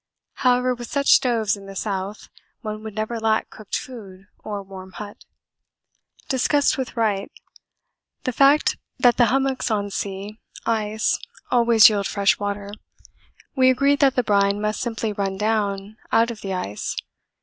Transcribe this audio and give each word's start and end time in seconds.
However, 0.41 0.73
with 0.73 0.89
such 0.89 1.09
stoves 1.11 1.55
in 1.55 1.67
the 1.67 1.75
south 1.75 2.27
one 2.61 2.81
would 2.81 2.95
never 2.95 3.19
lack 3.19 3.51
cooked 3.51 3.75
food 3.77 4.25
or 4.39 4.63
warm 4.63 4.93
hut. 4.93 5.25
Discussed 6.27 6.75
with 6.75 6.97
Wright 6.97 7.31
the 8.23 8.31
fact 8.31 8.77
that 8.97 9.17
the 9.17 9.27
hummocks 9.27 9.69
on 9.69 9.91
sea 9.91 10.39
ice 10.65 11.19
always 11.51 11.87
yield 11.87 12.07
fresh 12.07 12.39
water. 12.39 12.71
We 13.55 13.69
agreed 13.69 13.99
that 13.99 14.15
the 14.15 14.23
brine 14.23 14.59
must 14.59 14.81
simply 14.81 15.13
run 15.13 15.37
down 15.37 15.97
out 16.11 16.31
of 16.31 16.41
the 16.41 16.53
ice. 16.55 16.95